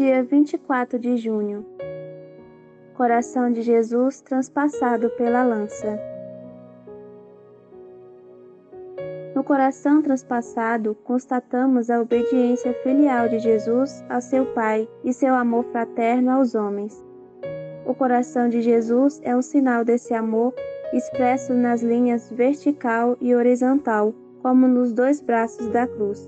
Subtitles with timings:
[0.00, 1.62] dia 24 de junho.
[2.94, 6.00] Coração de Jesus transpassado pela lança.
[9.34, 15.64] No coração transpassado, constatamos a obediência filial de Jesus a seu Pai e seu amor
[15.64, 17.04] fraterno aos homens.
[17.84, 20.54] O coração de Jesus é um sinal desse amor
[20.94, 26.26] expresso nas linhas vertical e horizontal, como nos dois braços da cruz.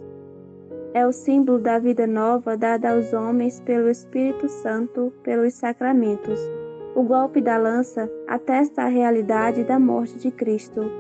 [0.95, 6.39] É o símbolo da vida nova dada aos homens pelo Espírito Santo pelos sacramentos.
[6.95, 10.93] O golpe da lança atesta a realidade da morte de Cristo.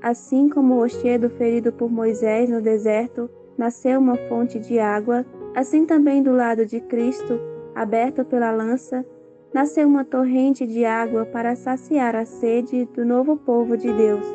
[0.00, 5.84] Assim como o rochedo ferido por Moisés no deserto nasceu uma fonte de água, assim
[5.84, 7.40] também do lado de Cristo,
[7.74, 9.04] aberto pela lança,
[9.52, 14.26] nasceu uma torrente de água para saciar a sede do novo povo de Deus.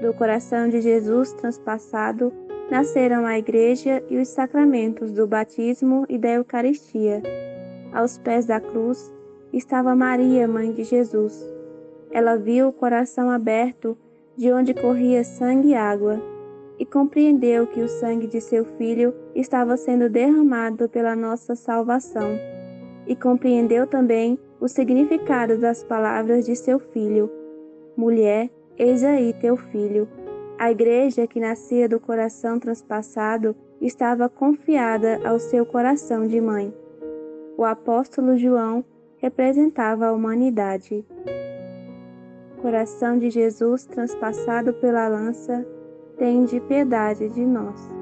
[0.00, 2.32] Do coração de Jesus transpassado
[2.70, 7.22] nasceram a Igreja e os sacramentos do batismo e da Eucaristia.
[7.92, 9.12] Aos pés da cruz
[9.52, 11.46] estava Maria, mãe de Jesus.
[12.10, 13.96] Ela viu o coração aberto
[14.36, 16.20] de onde corria sangue e água
[16.78, 22.38] e compreendeu que o sangue de seu filho estava sendo derramado pela nossa salvação,
[23.06, 27.30] e compreendeu também o significado das palavras de seu filho:
[27.96, 30.08] Mulher, eis aí teu filho.
[30.58, 36.72] A igreja que nascia do coração transpassado estava confiada ao seu coração de mãe.
[37.56, 38.84] O apóstolo João
[39.18, 41.04] representava a humanidade.
[42.60, 45.66] Coração de Jesus transpassado pela lança,
[46.16, 47.95] tende piedade de nós.